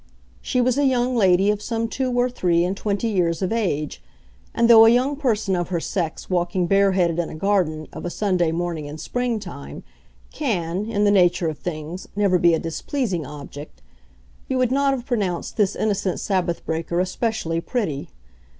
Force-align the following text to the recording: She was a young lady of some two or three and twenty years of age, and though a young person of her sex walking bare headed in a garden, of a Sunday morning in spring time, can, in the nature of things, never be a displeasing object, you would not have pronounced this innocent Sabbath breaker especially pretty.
She 0.41 0.61
was 0.61 0.79
a 0.79 0.85
young 0.85 1.15
lady 1.15 1.51
of 1.51 1.61
some 1.61 1.87
two 1.87 2.11
or 2.11 2.27
three 2.27 2.63
and 2.65 2.75
twenty 2.75 3.07
years 3.09 3.43
of 3.43 3.51
age, 3.53 4.01
and 4.51 4.67
though 4.67 4.87
a 4.87 4.89
young 4.89 5.15
person 5.15 5.55
of 5.55 5.67
her 5.69 5.79
sex 5.79 6.27
walking 6.27 6.65
bare 6.65 6.93
headed 6.93 7.19
in 7.19 7.29
a 7.29 7.35
garden, 7.35 7.87
of 7.93 8.03
a 8.03 8.09
Sunday 8.09 8.51
morning 8.51 8.85
in 8.87 8.97
spring 8.97 9.39
time, 9.39 9.83
can, 10.33 10.87
in 10.89 11.03
the 11.03 11.11
nature 11.11 11.49
of 11.49 11.59
things, 11.59 12.07
never 12.15 12.39
be 12.39 12.55
a 12.55 12.59
displeasing 12.59 13.27
object, 13.27 13.83
you 14.47 14.57
would 14.57 14.71
not 14.71 14.91
have 14.95 15.05
pronounced 15.05 15.55
this 15.55 15.75
innocent 15.75 16.19
Sabbath 16.19 16.65
breaker 16.65 16.99
especially 16.99 17.61
pretty. 17.61 18.09